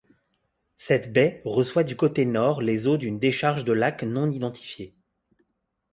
Cette 0.77 1.13
baie 1.13 1.43
reçoit 1.45 1.83
du 1.83 1.95
côté 1.95 2.25
Nord 2.25 2.63
les 2.63 2.87
eaux 2.87 2.97
d'une 2.97 3.19
décharge 3.19 3.65
de 3.65 3.71
lacs 3.73 4.01
non 4.01 4.31
identifiés. 4.31 4.95